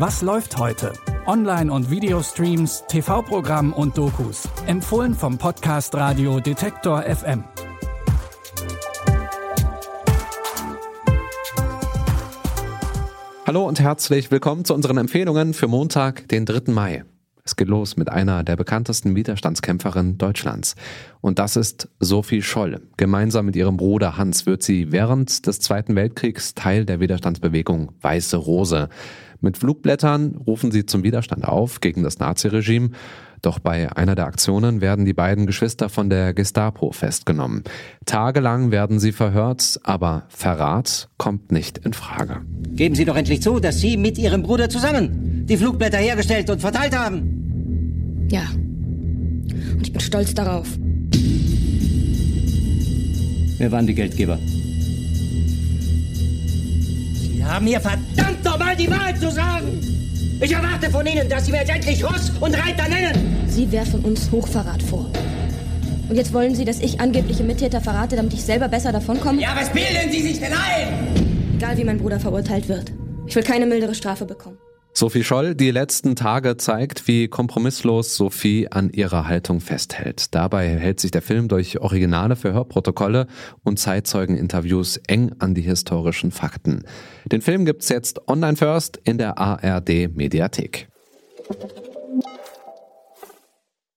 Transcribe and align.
Was 0.00 0.22
läuft 0.22 0.56
heute? 0.56 0.94
Online- 1.26 1.70
und 1.70 1.90
Videostreams, 1.90 2.84
TV-Programm 2.88 3.74
und 3.74 3.98
Dokus. 3.98 4.48
Empfohlen 4.66 5.12
vom 5.12 5.36
Podcast 5.36 5.94
Radio 5.94 6.40
Detektor 6.40 7.02
FM. 7.02 7.44
Hallo 13.46 13.68
und 13.68 13.78
herzlich 13.78 14.30
willkommen 14.30 14.64
zu 14.64 14.72
unseren 14.72 14.96
Empfehlungen 14.96 15.52
für 15.52 15.68
Montag, 15.68 16.26
den 16.28 16.46
3. 16.46 16.72
Mai. 16.72 17.04
Es 17.50 17.56
geht 17.56 17.66
los 17.66 17.96
mit 17.96 18.08
einer 18.08 18.44
der 18.44 18.54
bekanntesten 18.54 19.16
Widerstandskämpferinnen 19.16 20.18
Deutschlands. 20.18 20.76
Und 21.20 21.40
das 21.40 21.56
ist 21.56 21.88
Sophie 21.98 22.42
Scholl. 22.42 22.80
Gemeinsam 22.96 23.46
mit 23.46 23.56
ihrem 23.56 23.76
Bruder 23.76 24.16
Hans 24.16 24.46
wird 24.46 24.62
sie 24.62 24.92
während 24.92 25.48
des 25.48 25.58
Zweiten 25.58 25.96
Weltkriegs 25.96 26.54
Teil 26.54 26.84
der 26.84 27.00
Widerstandsbewegung 27.00 27.90
Weiße 28.02 28.36
Rose. 28.36 28.88
Mit 29.40 29.58
Flugblättern 29.58 30.36
rufen 30.46 30.70
sie 30.70 30.86
zum 30.86 31.02
Widerstand 31.02 31.44
auf 31.44 31.80
gegen 31.80 32.04
das 32.04 32.20
Naziregime. 32.20 32.90
Doch 33.42 33.58
bei 33.58 33.90
einer 33.96 34.14
der 34.14 34.26
Aktionen 34.26 34.80
werden 34.80 35.04
die 35.04 35.12
beiden 35.12 35.46
Geschwister 35.46 35.88
von 35.88 36.08
der 36.08 36.34
Gestapo 36.34 36.92
festgenommen. 36.92 37.64
Tagelang 38.06 38.70
werden 38.70 39.00
sie 39.00 39.10
verhört, 39.10 39.80
aber 39.82 40.22
Verrat 40.28 41.08
kommt 41.16 41.50
nicht 41.50 41.78
in 41.78 41.94
Frage. 41.94 42.42
Geben 42.68 42.94
Sie 42.94 43.04
doch 43.04 43.16
endlich 43.16 43.42
zu, 43.42 43.58
dass 43.58 43.80
Sie 43.80 43.96
mit 43.96 44.18
Ihrem 44.18 44.44
Bruder 44.44 44.68
zusammen 44.68 45.46
die 45.46 45.56
Flugblätter 45.56 45.98
hergestellt 45.98 46.48
und 46.48 46.60
verteilt 46.60 46.96
haben. 46.96 47.29
Ja. 48.30 48.42
Und 48.52 49.82
ich 49.82 49.92
bin 49.92 50.00
stolz 50.00 50.32
darauf. 50.34 50.68
Wer 53.58 53.72
waren 53.72 53.86
die 53.86 53.94
Geldgeber? 53.94 54.38
Sie 57.14 57.44
haben 57.44 57.64
mir 57.64 57.80
verdammt 57.80 58.44
nochmal 58.44 58.76
die 58.76 58.88
Wahrheit 58.88 59.18
zu 59.18 59.30
sagen! 59.30 59.78
Ich 60.40 60.52
erwarte 60.52 60.88
von 60.88 61.06
Ihnen, 61.06 61.28
dass 61.28 61.44
Sie 61.44 61.52
mir 61.52 61.58
jetzt 61.58 61.70
endlich 61.70 62.02
Ross 62.02 62.32
und 62.40 62.54
Reiter 62.54 62.88
nennen! 62.88 63.44
Sie 63.48 63.70
werfen 63.70 64.00
uns 64.00 64.30
Hochverrat 64.30 64.82
vor. 64.82 65.10
Und 66.08 66.16
jetzt 66.16 66.32
wollen 66.32 66.54
Sie, 66.54 66.64
dass 66.64 66.80
ich 66.80 67.00
angebliche 67.00 67.44
Mittäter 67.44 67.80
verrate, 67.80 68.16
damit 68.16 68.32
ich 68.32 68.42
selber 68.42 68.68
besser 68.68 68.92
davonkomme? 68.92 69.42
Ja, 69.42 69.54
was 69.54 69.70
bilden 69.70 70.10
Sie 70.10 70.22
sich 70.22 70.38
denn 70.38 70.52
ein? 70.52 71.56
Egal 71.56 71.76
wie 71.76 71.84
mein 71.84 71.98
Bruder 71.98 72.18
verurteilt 72.18 72.68
wird. 72.68 72.92
Ich 73.26 73.36
will 73.36 73.42
keine 73.42 73.66
mildere 73.66 73.94
Strafe 73.94 74.24
bekommen. 74.24 74.58
Sophie 74.92 75.24
Scholl 75.24 75.54
die 75.54 75.70
letzten 75.70 76.16
Tage 76.16 76.56
zeigt, 76.56 77.06
wie 77.06 77.28
kompromisslos 77.28 78.16
Sophie 78.16 78.68
an 78.70 78.90
ihrer 78.90 79.28
Haltung 79.28 79.60
festhält. 79.60 80.34
Dabei 80.34 80.68
hält 80.68 81.00
sich 81.00 81.10
der 81.10 81.22
Film 81.22 81.48
durch 81.48 81.80
originale 81.80 82.36
Verhörprotokolle 82.36 83.26
und 83.62 83.78
Zeitzeugeninterviews 83.78 84.98
eng 85.06 85.32
an 85.38 85.54
die 85.54 85.62
historischen 85.62 86.32
Fakten. 86.32 86.82
Den 87.24 87.40
Film 87.40 87.64
gibt's 87.64 87.88
jetzt 87.88 88.28
online 88.28 88.56
first 88.56 89.00
in 89.04 89.16
der 89.16 89.38
ARD 89.38 90.14
Mediathek. 90.14 90.88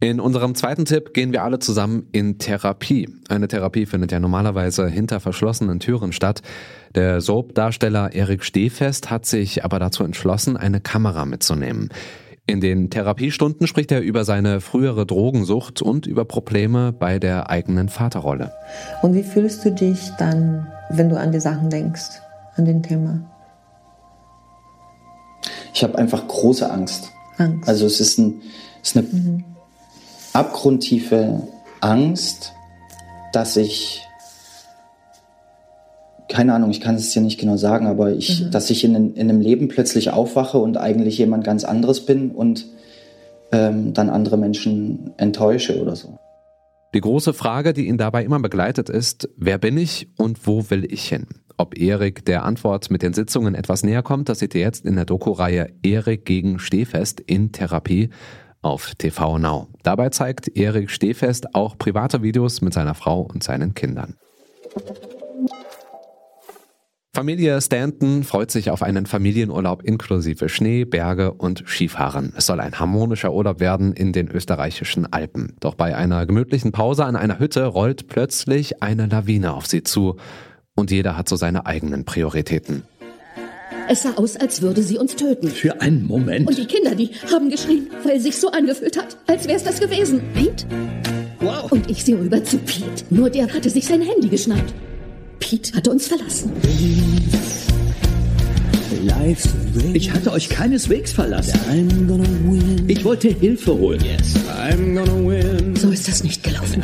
In 0.00 0.20
unserem 0.20 0.54
zweiten 0.54 0.84
Tipp 0.84 1.12
gehen 1.12 1.32
wir 1.32 1.42
alle 1.42 1.58
zusammen 1.58 2.06
in 2.12 2.38
Therapie. 2.38 3.08
Eine 3.28 3.48
Therapie 3.48 3.84
findet 3.84 4.12
ja 4.12 4.20
normalerweise 4.20 4.86
hinter 4.86 5.18
verschlossenen 5.18 5.80
Türen 5.80 6.12
statt. 6.12 6.40
Der 6.94 7.20
Soap-Darsteller 7.20 8.12
Erik 8.12 8.44
Stehfest 8.44 9.10
hat 9.10 9.26
sich 9.26 9.64
aber 9.64 9.80
dazu 9.80 10.04
entschlossen, 10.04 10.56
eine 10.56 10.80
Kamera 10.80 11.24
mitzunehmen. 11.24 11.88
In 12.46 12.60
den 12.60 12.90
Therapiestunden 12.90 13.66
spricht 13.66 13.90
er 13.90 14.00
über 14.00 14.24
seine 14.24 14.60
frühere 14.60 15.04
Drogensucht 15.04 15.82
und 15.82 16.06
über 16.06 16.24
Probleme 16.24 16.92
bei 16.92 17.18
der 17.18 17.50
eigenen 17.50 17.88
Vaterrolle. 17.88 18.52
Und 19.02 19.14
wie 19.14 19.24
fühlst 19.24 19.64
du 19.64 19.72
dich 19.72 20.10
dann, 20.16 20.68
wenn 20.90 21.08
du 21.08 21.18
an 21.18 21.32
die 21.32 21.40
Sachen 21.40 21.70
denkst, 21.70 22.20
an 22.54 22.66
den 22.66 22.84
Thema? 22.84 23.28
Ich 25.74 25.82
habe 25.82 25.98
einfach 25.98 26.28
große 26.28 26.70
Angst. 26.70 27.10
Angst. 27.36 27.68
Also 27.68 27.86
es 27.86 27.98
ist, 27.98 28.18
ein, 28.18 28.42
es 28.80 28.90
ist 28.90 28.96
eine 28.96 29.08
mhm 29.08 29.44
abgrundtiefe 30.38 31.42
Angst, 31.80 32.52
dass 33.32 33.56
ich, 33.56 34.02
keine 36.28 36.54
Ahnung, 36.54 36.70
ich 36.70 36.80
kann 36.80 36.94
es 36.94 37.10
dir 37.10 37.22
nicht 37.22 37.40
genau 37.40 37.56
sagen, 37.56 37.88
aber 37.88 38.12
ich, 38.12 38.44
mhm. 38.44 38.50
dass 38.52 38.70
ich 38.70 38.84
in, 38.84 38.94
in 38.94 39.28
einem 39.28 39.40
Leben 39.40 39.66
plötzlich 39.66 40.10
aufwache 40.10 40.58
und 40.58 40.76
eigentlich 40.76 41.18
jemand 41.18 41.42
ganz 41.42 41.64
anderes 41.64 42.06
bin 42.06 42.30
und 42.30 42.66
ähm, 43.50 43.94
dann 43.94 44.10
andere 44.10 44.36
Menschen 44.36 45.12
enttäusche 45.16 45.80
oder 45.82 45.96
so. 45.96 46.18
Die 46.94 47.00
große 47.00 47.34
Frage, 47.34 47.72
die 47.72 47.88
ihn 47.88 47.98
dabei 47.98 48.24
immer 48.24 48.38
begleitet, 48.38 48.88
ist, 48.88 49.28
wer 49.36 49.58
bin 49.58 49.76
ich 49.76 50.08
und 50.16 50.46
wo 50.46 50.70
will 50.70 50.90
ich 50.90 51.08
hin? 51.08 51.26
Ob 51.56 51.76
Erik 51.76 52.24
der 52.24 52.44
Antwort 52.44 52.90
mit 52.90 53.02
den 53.02 53.12
Sitzungen 53.12 53.56
etwas 53.56 53.82
näher 53.82 54.02
kommt, 54.04 54.28
das 54.28 54.38
seht 54.38 54.54
ihr 54.54 54.60
jetzt 54.60 54.86
in 54.86 54.94
der 54.94 55.04
Doku-Reihe 55.04 55.72
Erik 55.82 56.24
gegen 56.24 56.60
Stehfest 56.60 57.20
in 57.20 57.50
Therapie 57.50 58.10
auf 58.62 58.94
TV 58.96 59.38
Now. 59.38 59.68
Dabei 59.82 60.10
zeigt 60.10 60.56
Erik 60.56 60.90
Stehfest 60.90 61.54
auch 61.54 61.78
private 61.78 62.22
Videos 62.22 62.60
mit 62.60 62.72
seiner 62.72 62.94
Frau 62.94 63.20
und 63.22 63.42
seinen 63.42 63.74
Kindern. 63.74 64.16
Familie 67.18 67.60
Stanton 67.60 68.22
freut 68.22 68.52
sich 68.52 68.70
auf 68.70 68.80
einen 68.80 69.06
Familienurlaub 69.06 69.82
inklusive 69.82 70.48
Schnee, 70.48 70.84
Berge 70.84 71.32
und 71.32 71.64
Skifahren. 71.66 72.32
Es 72.36 72.46
soll 72.46 72.60
ein 72.60 72.78
harmonischer 72.78 73.32
Urlaub 73.32 73.58
werden 73.58 73.92
in 73.92 74.12
den 74.12 74.28
österreichischen 74.28 75.12
Alpen. 75.12 75.56
Doch 75.58 75.74
bei 75.74 75.96
einer 75.96 76.26
gemütlichen 76.26 76.70
Pause 76.70 77.04
an 77.04 77.16
einer 77.16 77.40
Hütte 77.40 77.64
rollt 77.64 78.06
plötzlich 78.06 78.84
eine 78.84 79.06
Lawine 79.06 79.54
auf 79.54 79.66
sie 79.66 79.82
zu. 79.82 80.14
Und 80.76 80.92
jeder 80.92 81.16
hat 81.16 81.28
so 81.28 81.34
seine 81.34 81.66
eigenen 81.66 82.04
Prioritäten. 82.04 82.84
Es 83.90 84.02
sah 84.02 84.12
aus, 84.16 84.36
als 84.36 84.60
würde 84.60 84.82
sie 84.82 84.98
uns 84.98 85.16
töten. 85.16 85.48
Für 85.48 85.80
einen 85.80 86.06
Moment. 86.06 86.46
Und 86.46 86.58
die 86.58 86.66
Kinder, 86.66 86.94
die 86.94 87.08
haben 87.32 87.48
geschrien, 87.48 87.86
weil 88.04 88.18
es 88.18 88.24
sich 88.24 88.36
so 88.36 88.50
angefühlt 88.50 88.98
hat, 88.98 89.16
als 89.26 89.46
wäre 89.46 89.56
es 89.56 89.64
das 89.64 89.80
gewesen. 89.80 90.20
Pete? 90.34 90.66
Wow. 91.40 91.72
Und 91.72 91.90
ich 91.90 92.04
sehe 92.04 92.18
rüber 92.18 92.44
zu 92.44 92.58
Pete. 92.58 93.04
Nur 93.08 93.30
der 93.30 93.50
hatte 93.50 93.70
sich 93.70 93.86
sein 93.86 94.02
Handy 94.02 94.28
geschnappt. 94.28 94.74
Pete 95.40 95.72
hatte 95.74 95.90
uns 95.90 96.06
verlassen. 96.06 96.52
Ich 99.94 100.12
hatte 100.12 100.32
euch 100.32 100.50
keineswegs 100.50 101.12
verlassen. 101.12 102.84
Ich 102.88 103.02
wollte 103.06 103.28
Hilfe 103.28 103.74
holen. 103.74 104.00
So 105.76 105.88
ist 105.90 106.08
das 106.08 106.22
nicht 106.22 106.42
gelaufen. 106.42 106.82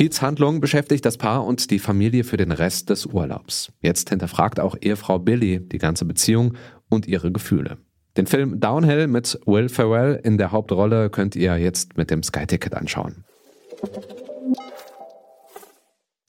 Pete's 0.00 0.22
Handlung 0.22 0.62
beschäftigt 0.62 1.04
das 1.04 1.18
Paar 1.18 1.44
und 1.44 1.70
die 1.70 1.78
Familie 1.78 2.24
für 2.24 2.38
den 2.38 2.52
Rest 2.52 2.88
des 2.88 3.04
Urlaubs. 3.04 3.70
Jetzt 3.82 4.08
hinterfragt 4.08 4.58
auch 4.58 4.74
Ehefrau 4.80 5.18
Billy 5.18 5.60
die 5.60 5.76
ganze 5.76 6.06
Beziehung 6.06 6.54
und 6.88 7.06
ihre 7.06 7.30
Gefühle. 7.30 7.76
Den 8.16 8.26
Film 8.26 8.60
Downhill 8.60 9.08
mit 9.08 9.38
Will 9.44 9.68
Ferrell 9.68 10.18
in 10.24 10.38
der 10.38 10.52
Hauptrolle 10.52 11.10
könnt 11.10 11.36
ihr 11.36 11.58
jetzt 11.58 11.98
mit 11.98 12.10
dem 12.10 12.22
Sky 12.22 12.46
Ticket 12.46 12.72
anschauen. 12.76 13.26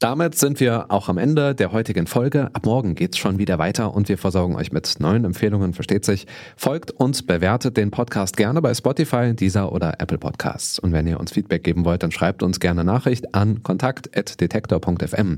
Damit 0.01 0.33
sind 0.33 0.59
wir 0.59 0.87
auch 0.89 1.09
am 1.09 1.19
Ende 1.19 1.53
der 1.53 1.71
heutigen 1.71 2.07
Folge. 2.07 2.49
Ab 2.53 2.65
morgen 2.65 2.95
geht's 2.95 3.19
schon 3.19 3.37
wieder 3.37 3.59
weiter 3.59 3.93
und 3.93 4.09
wir 4.09 4.17
versorgen 4.17 4.55
euch 4.55 4.71
mit 4.71 4.99
neuen 4.99 5.25
Empfehlungen, 5.25 5.73
versteht 5.73 6.05
sich. 6.05 6.25
Folgt 6.57 6.89
und 6.89 7.27
bewertet 7.27 7.77
den 7.77 7.91
Podcast 7.91 8.35
gerne 8.35 8.63
bei 8.63 8.73
Spotify, 8.73 9.35
Deezer 9.35 9.71
oder 9.71 9.99
Apple 9.99 10.17
Podcasts. 10.17 10.79
Und 10.79 10.91
wenn 10.91 11.05
ihr 11.05 11.19
uns 11.19 11.31
Feedback 11.31 11.63
geben 11.63 11.85
wollt, 11.85 12.01
dann 12.01 12.11
schreibt 12.11 12.41
uns 12.41 12.59
gerne 12.59 12.83
Nachricht 12.83 13.35
an 13.35 13.61
kontakt.detektor.fm. 13.61 15.37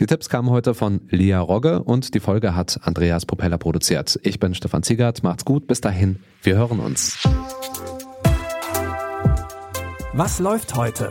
Die 0.00 0.06
Tipps 0.06 0.28
kamen 0.28 0.50
heute 0.50 0.74
von 0.74 1.02
Lia 1.10 1.38
Rogge 1.38 1.80
und 1.80 2.12
die 2.12 2.20
Folge 2.20 2.56
hat 2.56 2.80
Andreas 2.82 3.26
Propeller 3.26 3.58
produziert. 3.58 4.18
Ich 4.24 4.40
bin 4.40 4.56
Stefan 4.56 4.82
Ziegert, 4.82 5.22
macht's 5.22 5.44
gut, 5.44 5.68
bis 5.68 5.80
dahin, 5.80 6.18
wir 6.42 6.56
hören 6.56 6.80
uns. 6.80 7.16
Was 10.14 10.40
läuft 10.40 10.74
heute? 10.74 11.10